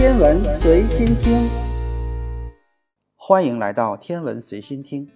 [0.00, 1.46] 天文随心听，
[3.16, 5.06] 欢迎来到天文随心听。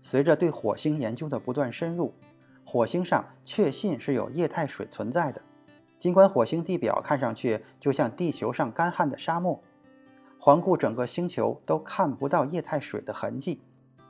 [0.00, 2.12] 随着对火星研究的不断深入，
[2.66, 5.42] 火星上确信是有液态水存在的。
[5.96, 9.62] 尽管火星地表看上去就像地球上干旱的沙漠，
[10.40, 13.62] 环顾整个星球都看不到液态水的痕迹。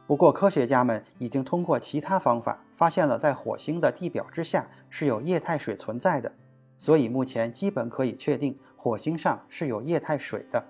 [0.07, 6.33] 不过，科学家们已经通过其他方法发现了在火星的地表之下是有液态水存在的，
[6.81, 10.65] 所以目前基本可以确定火星上是有液态水的。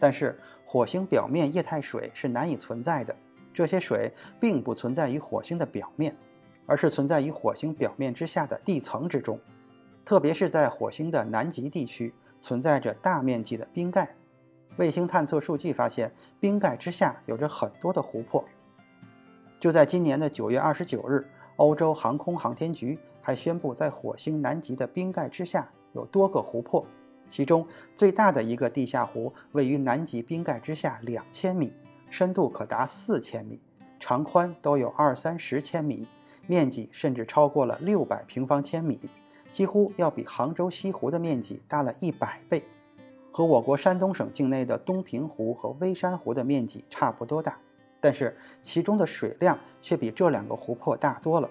[0.00, 3.14] 但是，火星表面液态水是难以存在的，
[3.52, 6.16] 这些水并不存在于火星的表面，
[6.66, 9.38] 而是存在于火星表面之下的地层之中，
[10.04, 14.16] 特别是在火星的南极地区存在着大面积的冰盖。
[14.76, 18.44] 卫星探测数据发现，冰盖之下有着很多的湖泊。
[19.60, 26.86] 就在今年的九月二十九日，欧洲航空航天局还宣布，在火星南极的冰盖之下有多个湖泊，
[27.26, 27.66] 其中
[27.96, 31.72] 最大的一个地下湖位于南极冰盖之下两千米，
[32.10, 33.62] 深度可达四千米，
[33.98, 36.06] 长宽都有二三十千米，
[36.46, 39.00] 面积甚至超过了六百平方千米，
[39.50, 42.62] 几乎要比杭州西湖的面积大了一百倍，
[43.32, 47.58] 和我国山东省境内的东平湖和微山湖的面积差不多大。
[48.00, 51.50] 但是其中的水量却比这两个湖泊大多了。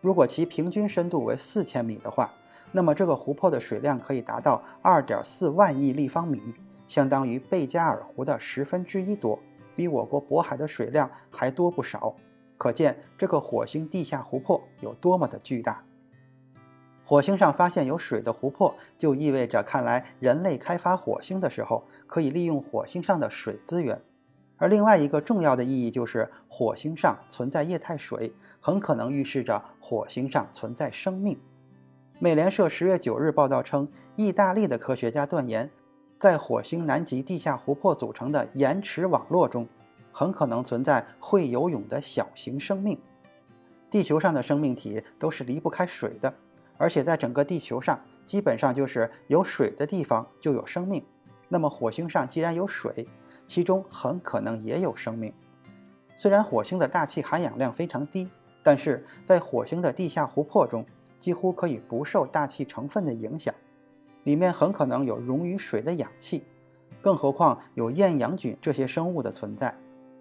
[0.00, 2.32] 如果其平均深度为四千米的话，
[2.70, 6.54] 那么这个湖泊的水量可以达到二点四万亿立方米，
[6.86, 9.40] 相当于贝加尔湖的十分之一多，
[9.74, 12.14] 比我国渤海的水量还多不少。
[12.56, 15.84] 可见这个火星地下湖泊有多么的巨大。
[17.04, 24.02] 火星上发现有水的湖泊，就意味着看来人类开发火星的时候，可以利用火星上的水资源。
[24.58, 31.38] 而另外一个重要的意义就是，火星上存在液态水，很可能预示着火星上存在生命。
[32.18, 35.70] 美联社十月九日报道称，意大利的科学家断言，
[36.18, 39.68] 在火星南极地下湖泊组成的盐池网络中，
[40.10, 43.00] 很可能存在会游泳的小型生命。
[43.88, 46.34] 地球上的生命体都是离不开水的，
[46.76, 51.04] 而且在整个地球上，基本上就是有水的地方就有生命。
[51.48, 53.08] 那么火星上既然有水，
[53.48, 55.32] 其中很可能也有生命。
[56.16, 58.28] 虽然火星的大气含氧量非常低，
[58.62, 60.84] 但是在火星的地下湖泊中，
[61.18, 63.54] 几乎可以不受大气成分的影响，
[64.24, 66.44] 里面很可能有溶于水的氧气。
[67.00, 69.78] 更何况有厌氧菌这些生物的存在，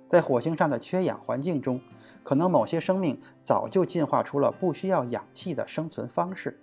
[0.08, 1.82] 在火星上的缺氧环境中，
[2.24, 6.60] 可能某些生命早就进化出了不需要氧气的生存方式。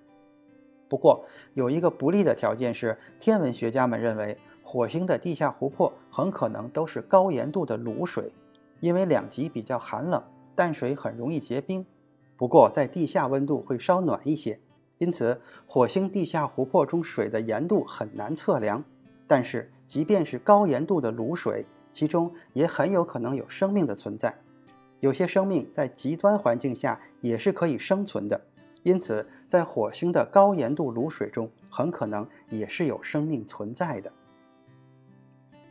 [0.89, 4.39] 不过，有一个不利的条件是，天文学家们认为。
[4.67, 8.33] 火星的地下湖泊很可能都是高盐度的卤水，
[8.81, 10.25] 因为两极比较寒冷，
[10.57, 11.85] 淡水很容易结冰。
[12.35, 14.59] 不过在地下温度会稍暖一些，
[14.97, 18.83] 因此火星地下湖泊中水的盐度很难测量。
[19.27, 24.41] 但是即便是高盐度的卤水，其中也很有可能有生命的存在。
[25.01, 28.41] 有些生命在极端环境下也是可以生存的，
[28.83, 34.11] 因此在火星的高盐度卤水中很可能也是有生命存在的。